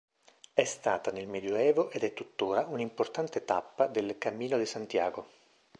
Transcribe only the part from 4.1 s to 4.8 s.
"Camino de